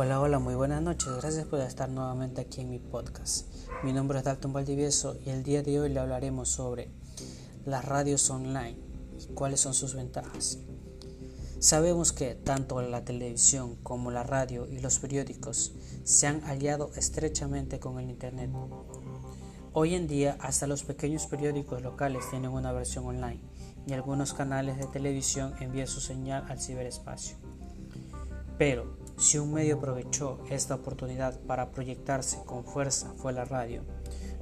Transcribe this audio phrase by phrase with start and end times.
[0.00, 1.08] Hola, hola, muy buenas noches.
[1.16, 3.48] Gracias por estar nuevamente aquí en mi podcast.
[3.82, 6.88] Mi nombre es Dalton Valdivieso y el día de hoy le hablaremos sobre
[7.66, 8.78] las radios online
[9.18, 10.60] y cuáles son sus ventajas.
[11.58, 15.72] Sabemos que tanto la televisión como la radio y los periódicos
[16.04, 18.52] se han aliado estrechamente con el Internet.
[19.72, 23.40] Hoy en día hasta los pequeños periódicos locales tienen una versión online
[23.84, 27.36] y algunos canales de televisión envían su señal al ciberespacio.
[28.58, 33.82] Pero si un medio aprovechó esta oportunidad para proyectarse con fuerza fue la radio.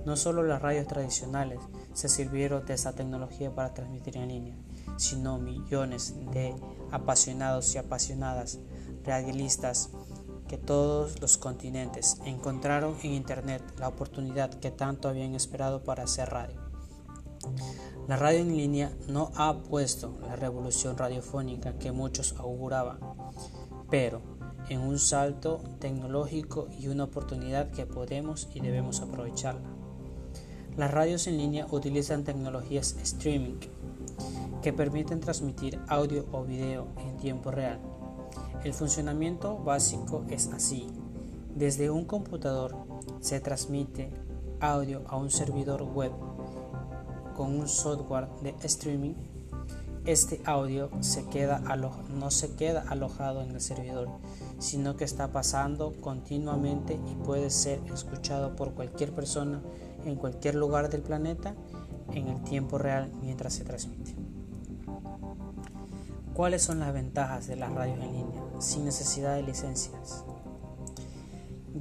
[0.05, 1.59] No solo las radios tradicionales
[1.95, 4.57] se sirvieron de esta tecnología para transmitir en línea,
[4.99, 6.55] sino millones de
[6.93, 8.61] apasionados y apasionadas
[9.03, 9.91] radialistas
[10.47, 16.29] que todos los continentes encontraron en Internet la oportunidad que tanto habían esperado para hacer
[16.31, 16.61] radio.
[18.07, 23.01] La radio en línea no ha puesto la revolución radiofónica que muchos auguraban,
[23.91, 24.36] pero
[24.69, 29.69] en un salto tecnológico y una oportunidad que podemos y debemos aprovecharla.
[30.77, 33.59] Las radios en línea utilizan tecnologías streaming
[34.63, 37.81] que permiten transmitir audio o video en tiempo real.
[38.65, 40.87] El funcionamiento básico es así.
[41.55, 42.77] Desde un computador
[43.21, 44.11] se transmite
[44.61, 46.13] audio a un servidor web
[47.35, 49.15] con un software de streaming
[50.07, 51.59] este audio se queda
[52.15, 54.09] no se queda alojado en el servidor,
[54.59, 59.61] sino que está pasando continuamente y puede ser escuchado por cualquier persona
[60.05, 61.55] en cualquier lugar del planeta
[62.13, 64.15] en el tiempo real mientras se transmite.
[66.35, 70.25] ¿Cuáles son las ventajas de las radios en línea sin necesidad de licencias?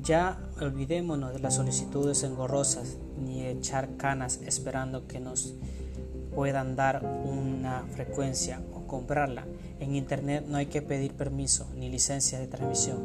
[0.02, 5.56] Ya olvidémonos de las solicitudes engorrosas ni de echar canas esperando que nos
[6.34, 8.62] puedan dar una frecuencia
[8.96, 9.46] comprarla.
[9.82, 13.04] En Internet no hay que pedir permiso ni licencia de transmisión.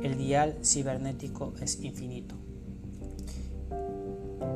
[0.00, 2.36] El dial cibernético es infinito.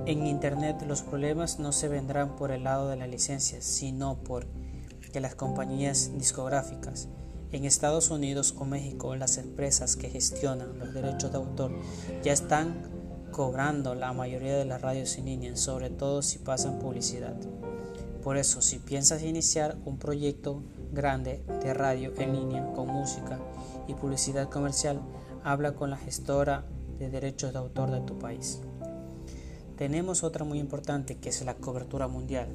[0.06, 4.46] En Internet los problemas no se vendrán por el lado de la licencia, sino por
[5.12, 7.08] que las compañías discográficas
[7.50, 11.72] en Estados Unidos o México las empresas que gestionan los derechos de autor
[12.22, 12.88] ya están
[13.32, 17.36] cobrando la mayoría de las radios en línea, sobre todo si pasan publicidad.
[18.22, 20.62] Por eso, si piensas iniciar un proyecto
[20.92, 23.40] grande de radio en línea con música
[23.88, 25.00] y publicidad comercial,
[25.42, 26.64] habla con la gestora
[26.98, 28.60] de derechos de autor de tu país.
[29.76, 32.48] Tenemos otra muy importante que es la cobertura mundial.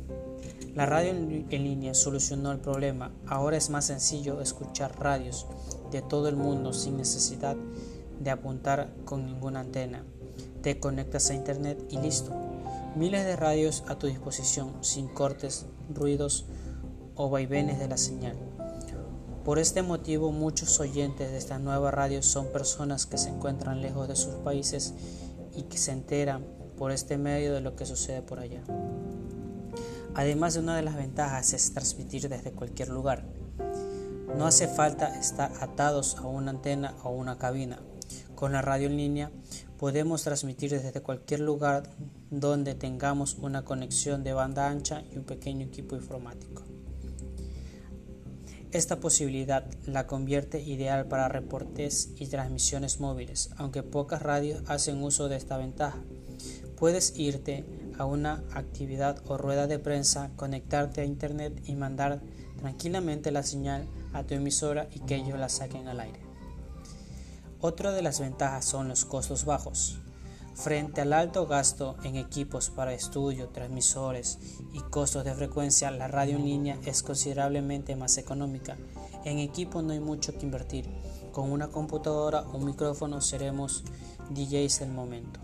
[0.73, 3.11] La radio en línea solucionó el problema.
[3.25, 5.47] Ahora es más sencillo escuchar radios
[5.91, 7.57] de todo el mundo sin necesidad
[8.21, 10.05] de apuntar con ninguna antena.
[10.61, 12.46] Te conectas a internet y listo.
[12.97, 16.47] Miles de radios a tu disposición sin cortes, ruidos
[17.13, 18.35] o vaivenes de la señal.
[19.45, 24.07] Por este motivo muchos oyentes de esta nueva radio son personas que se encuentran lejos
[24.07, 24.95] de sus países
[25.55, 26.43] y que se enteran
[26.75, 28.63] por este medio de lo que sucede por allá.
[30.15, 33.25] Además de una de las ventajas es transmitir desde cualquier lugar.
[34.35, 37.79] No hace falta estar atados a una antena o una cabina.
[38.37, 39.31] Con la radio en línea
[39.79, 41.89] podemos transmitir desde cualquier lugar
[42.29, 46.61] donde tengamos una conexión de banda ancha y un pequeño equipo informático.
[48.71, 55.29] Esta posibilidad la convierte ideal para reportes y transmisiones móviles, aunque pocas radios hacen uso
[55.29, 55.97] de esta ventaja.
[56.77, 57.65] Puedes irte
[57.97, 62.21] a una actividad o rueda de prensa, conectarte a internet y mandar
[62.59, 66.26] tranquilamente la señal a tu emisora y que ellos la saquen al aire.
[67.59, 69.97] Otra de las ventajas son los costos bajos.
[70.53, 74.37] Frente al alto gasto en equipos para estudio, transmisores
[74.73, 78.77] y costos de frecuencia, la radio en línea es considerablemente más económica.
[79.25, 80.87] En equipo no hay mucho que invertir.
[81.31, 83.83] Con una computadora o un micrófono seremos
[84.29, 85.39] DJs del momento.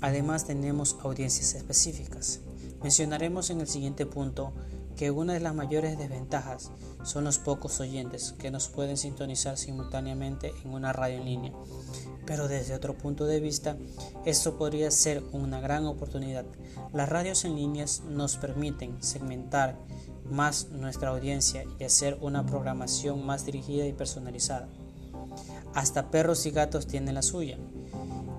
[0.00, 2.40] Además tenemos audiencias específicas.
[2.82, 4.52] Mencionaremos en el siguiente punto
[4.96, 6.70] que una de las mayores desventajas
[7.04, 11.52] son los pocos oyentes que nos pueden sintonizar simultáneamente en una radio en línea.
[12.24, 13.76] Pero desde otro punto de vista,
[14.24, 16.44] esto podría ser una gran oportunidad.
[16.92, 19.78] Las radios en líneas nos permiten segmentar
[20.30, 24.68] más nuestra audiencia y hacer una programación más dirigida y personalizada.
[25.74, 27.58] Hasta perros y gatos tienen la suya.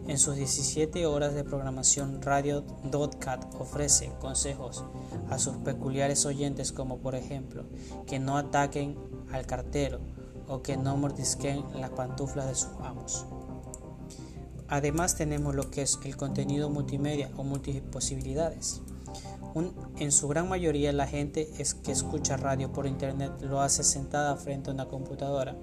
[0.07, 4.85] En sus 17 horas de programación, Radio Dotcat ofrece consejos
[5.29, 7.65] a sus peculiares oyentes como por ejemplo
[8.05, 8.97] que no ataquen
[9.33, 9.99] al cartero
[10.47, 13.25] o que no mordisquen las pantuflas de sus amos.
[14.69, 18.81] Además tenemos lo que es el contenido multimedia o multiposibilidades.
[19.97, 24.37] en su gran mayoría la gente es que escucha radio por internet lo hace sentada
[24.37, 25.57] frente a una computadora.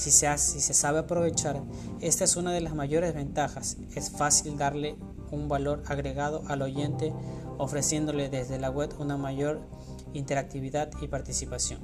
[0.00, 1.62] Si se, si se sabe aprovechar,
[2.00, 3.76] esta es una de las mayores ventajas.
[3.94, 4.96] Es fácil darle
[5.30, 7.12] un valor agregado al oyente
[7.58, 9.60] ofreciéndole desde la web una mayor
[10.14, 11.80] interactividad y participación.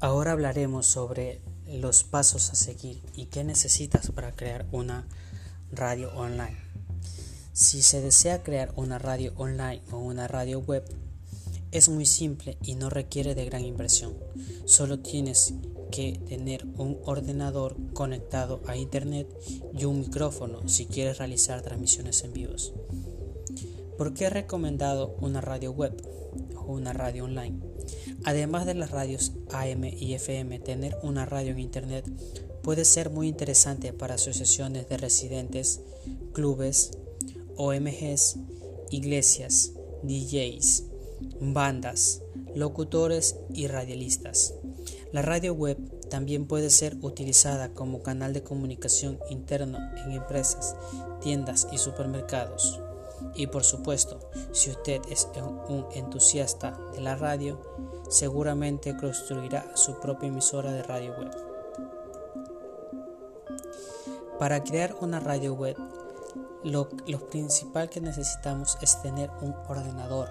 [0.00, 5.06] Ahora hablaremos sobre los pasos a seguir y qué necesitas para crear una
[5.72, 6.56] radio online.
[7.52, 10.84] Si se desea crear una radio online o una radio web,
[11.70, 14.14] es muy simple y no requiere de gran inversión.
[14.66, 15.54] Solo tienes
[15.90, 19.28] que tener un ordenador conectado a internet
[19.72, 22.72] y un micrófono si quieres realizar transmisiones en vivos.
[23.96, 25.94] ¿Por qué he recomendado una radio web
[26.56, 27.60] o una radio online?
[28.24, 32.06] Además de las radios AM y FM, tener una radio en Internet
[32.62, 35.80] puede ser muy interesante para asociaciones de residentes,
[36.32, 36.92] clubes,
[37.56, 38.36] OMGs,
[38.90, 39.72] iglesias,
[40.02, 40.84] DJs,
[41.40, 42.22] bandas,
[42.54, 44.54] locutores y radialistas.
[45.12, 45.78] La radio web
[46.08, 50.76] también puede ser utilizada como canal de comunicación interno en empresas,
[51.20, 52.80] tiendas y supermercados.
[53.34, 55.28] Y por supuesto, si usted es
[55.68, 57.60] un entusiasta de la radio,
[58.10, 61.41] seguramente construirá su propia emisora de radio web.
[64.42, 65.76] Para crear una radio web,
[66.64, 66.88] lo,
[67.30, 70.30] principal que necesitamos es tener un ordenador.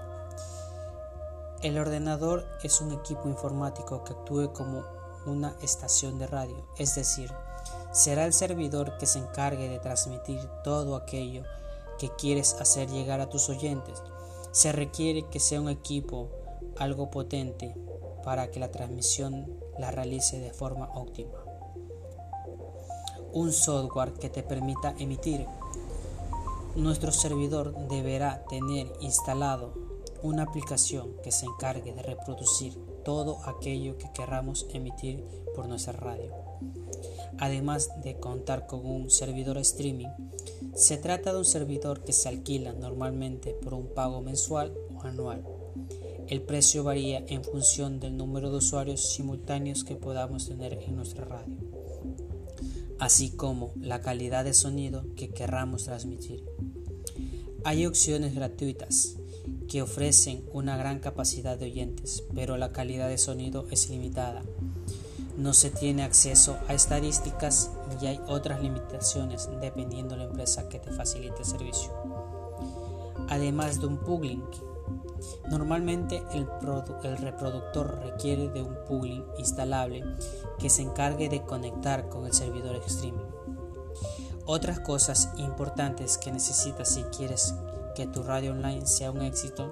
[1.61, 4.83] El ordenador es un equipo informático que actúe como
[5.25, 7.31] una estación de radio, es decir,
[7.93, 11.43] será el servidor que se encargue de transmitir todo aquello
[11.97, 14.03] que quieres hacer llegar a tus oyentes.
[14.51, 16.29] Se requiere que sea un equipo
[16.77, 17.73] algo potente
[18.25, 21.40] para que la transmisión la realice de forma óptima.
[23.33, 25.45] Un software que te permita emitir.
[26.75, 29.73] Nuestro servidor deberá tener instalado
[30.21, 35.25] una aplicación que se encargue de reproducir todo aquello que queramos emitir
[35.55, 36.33] por nuestra radio.
[37.39, 40.09] Además de contar con un servidor streaming,
[40.75, 45.43] se trata de un servidor que se alquila normalmente por un pago mensual o anual.
[46.27, 51.25] El precio varía en función del número de usuarios simultáneos que podamos tener en nuestra
[51.25, 51.57] radio,
[53.01, 56.45] así como la calidad de sonido que querramos transmitir.
[57.63, 59.15] Hay opciones gratuitas
[59.67, 64.43] que ofrecen una gran capacidad de oyentes, pero la calidad de sonido es limitada.
[65.35, 70.77] No se tiene acceso a estadísticas y hay otras limitaciones dependiendo de la empresa que
[70.77, 71.91] te facilite el servicio.
[73.29, 74.43] Además de un plugin,
[75.49, 76.47] normalmente el,
[77.17, 80.03] reproductor requiere de un plugin instalable
[80.59, 83.29] que se encargue de conectar con el servidor streaming.
[84.45, 87.53] Otras cosas importantes que necesitas si quieres
[87.95, 89.71] que tu radio online sea un éxito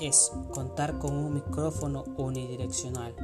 [0.00, 3.14] es contar con un micrófono unidireccional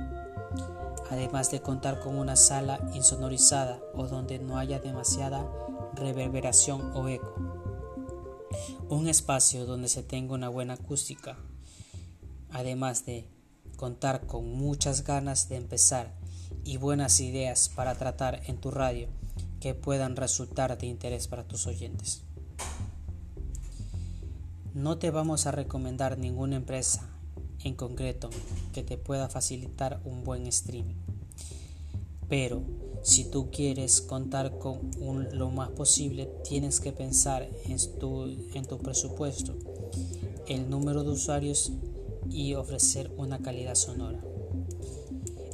[1.13, 5.47] además de contar con una sala insonorizada o donde no haya demasiada
[5.95, 7.52] reverberación o eco.
[8.93, 11.39] Un espacio donde se tenga una buena acústica,
[12.51, 13.27] además de
[13.79, 16.15] contar con muchas ganas de empezar
[16.63, 19.09] y buenas ideas para tratar en tu radio
[19.61, 22.25] que puedan resultar de interés para tus oyentes.
[24.75, 27.09] No te vamos a recomendar ninguna empresa
[27.65, 28.29] en concreto
[28.75, 31.01] que te pueda facilitar un buen streaming.
[32.29, 32.63] Pero
[33.03, 38.79] si tú quieres contar con lo más posible, tienes que pensar en tu, en tu
[38.79, 39.55] presupuesto,
[40.49, 41.73] el número de usuarios
[42.31, 44.23] y ofrecer una calidad sonora.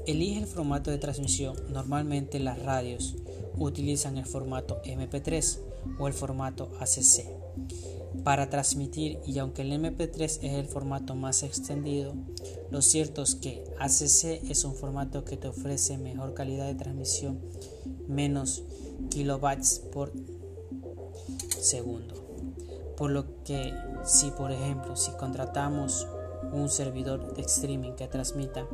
[0.07, 1.57] Elige el formato de transmisión.
[1.71, 3.17] Normalmente las radios
[3.57, 5.59] utilizan el formato MP3
[5.99, 7.48] o el formato ACC
[8.25, 12.15] para transmitir y aunque el MP3 es el formato más extendido,
[12.71, 17.41] lo cierto es que ACC es un formato que te ofrece mejor calidad de transmisión,
[18.07, 18.63] menos
[19.11, 20.13] kilobytes por
[21.61, 22.15] segundo.
[22.97, 23.73] Por lo que
[24.05, 26.07] si por ejemplo si contratamos
[26.53, 28.67] un servidor de streaming que transmita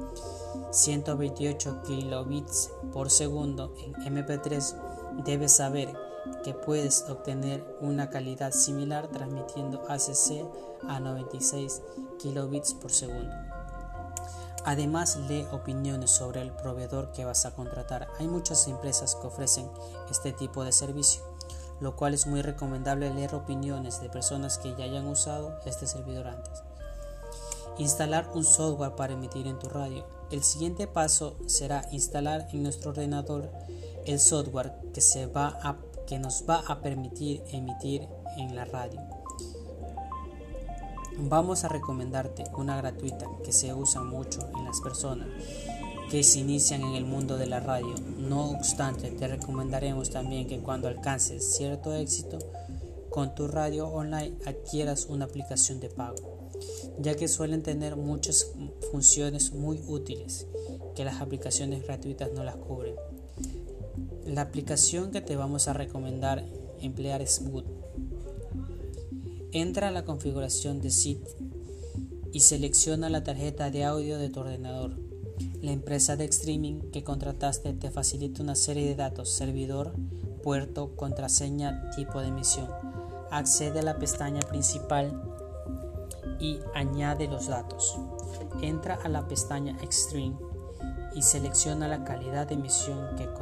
[0.71, 5.95] 128 kilobits por segundo en MP3, debes saber
[6.43, 10.45] que puedes obtener una calidad similar transmitiendo ACC
[10.89, 11.83] a 96
[12.19, 13.35] kilobits por segundo.
[14.65, 18.09] Además, lee opiniones sobre el proveedor que vas a contratar.
[18.19, 19.71] Hay muchas empresas que ofrecen
[20.11, 21.23] este tipo de servicio,
[21.81, 26.29] lo cual es muy recomendable leer opiniones de personas que ya hayan usado este servidor
[26.29, 26.63] antes.
[27.77, 32.91] Instalar un software para emitir en tu radio El siguiente paso será instalar en nuestro
[32.93, 33.51] ordenador
[34.07, 39.01] el software que, se va a, que nos va a permitir emitir en la radio.
[41.17, 45.29] Vamos a recomendarte una gratuita que se usa mucho en las personas
[46.11, 47.95] que se inician en el mundo de la radio.
[48.19, 52.39] No obstante, te recomendaremos también que cuando alcances cierto éxito
[53.11, 56.51] con tu radio online adquieras una aplicación de pago,
[56.99, 58.53] ya que suelen tener muchas
[58.91, 60.47] funciones muy útiles
[60.95, 62.95] que las aplicaciones gratuitas no las cubren.
[64.35, 66.45] La aplicación que te vamos a recomendar
[66.81, 67.63] emplear es Mood.
[69.53, 71.25] Entra a la configuración de SIT
[72.33, 74.99] y selecciona la tarjeta de audio de tu ordenador.
[75.63, 79.95] La empresa de streaming que contrataste te facilita una serie de datos, servidor,
[80.43, 82.69] puerto, contraseña, tipo de emisión.
[83.31, 85.13] Accede a la pestaña principal
[86.41, 87.97] y añade los datos.
[88.63, 90.35] Entra a la pestaña Extreme
[91.15, 93.33] y selecciona la calidad de emisión que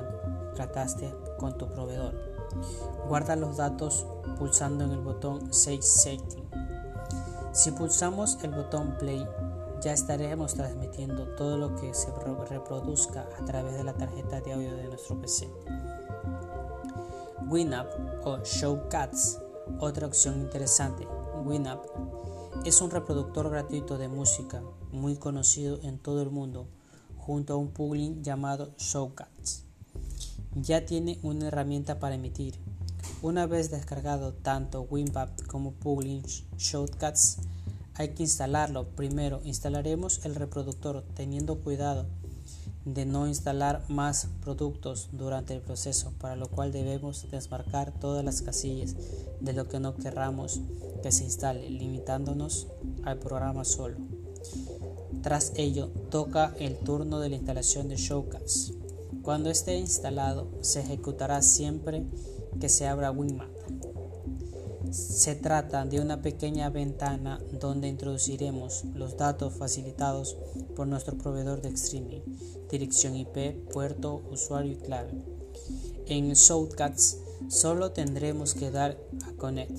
[0.53, 2.15] contrataste con tu proveedor.
[3.09, 4.07] Guarda los datos
[4.39, 6.45] pulsando en el botón Save Setting.
[7.53, 9.27] Si pulsamos el botón Play,
[9.81, 12.13] ya estaremos transmitiendo todo lo que se
[12.49, 15.51] reproduzca a través de la tarjeta de audio de nuestro PC.
[17.49, 17.89] Winamp
[18.25, 19.41] o Showcats,
[19.81, 21.09] otra opción interesante.
[21.45, 21.83] Winamp
[22.65, 26.69] es un reproductor gratuito de música muy conocido en todo el mundo
[27.17, 29.72] junto a un plugin llamado Showcats.
[30.55, 32.59] Ya tiene una herramienta para emitir.
[33.23, 36.23] Una vez descargado tanto Winamp como plugin
[36.59, 37.39] Showcats,
[37.95, 38.89] hay que instalarlo.
[38.89, 42.07] Primero instalaremos el reproductor teniendo cuidado
[42.85, 48.43] de no instalar más productos durante el proceso, para lo cual debemos desmarcar todas las
[48.43, 48.97] casillas
[49.41, 50.61] de lo que no querramos
[51.03, 52.67] que se instale, limitándonos
[53.05, 53.97] al programa solo.
[55.23, 58.82] Tras ello, toca el turno de la instalación de Showcase.
[59.23, 62.05] Cuando esté instalado, se ejecutará siempre
[62.61, 63.51] que se abra WinMap.
[64.91, 70.37] Se trata de una pequeña ventana donde introduciremos los datos facilitados
[70.75, 72.21] por nuestro proveedor de streaming,
[72.69, 75.13] dirección IP, puerto, usuario y clave.
[76.07, 79.79] En Showcats solo tendremos que dar a Connect.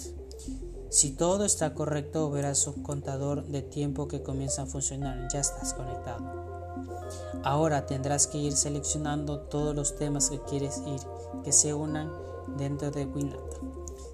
[0.90, 5.28] Si todo está correcto, verás un contador de tiempo que comienza a funcionar.
[5.32, 6.63] Ya estás conectado.
[7.44, 11.02] Ahora tendrás que ir seleccionando todos los temas que quieres ir
[11.44, 12.12] que se unan
[12.58, 13.42] dentro de Winamp.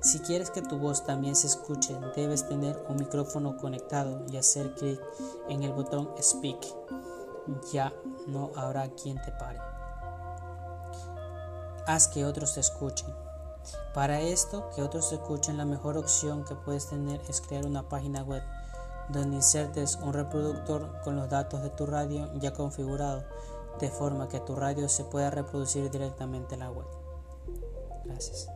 [0.01, 4.73] Si quieres que tu voz también se escuche, debes tener un micrófono conectado y hacer
[4.75, 4.99] clic
[5.49, 6.59] en el botón Speak.
[7.73, 7.93] Ya
[8.27, 9.59] no habrá quien te pare.
[11.85, 13.13] Haz que otros te escuchen.
[13.93, 17.89] Para esto, que otros te escuchen, la mejor opción que puedes tener es crear una
[17.89, 18.43] página web
[19.09, 23.23] donde insertes un reproductor con los datos de tu radio ya configurado,
[23.79, 26.85] de forma que tu radio se pueda reproducir directamente en la web.
[28.05, 28.49] Gracias.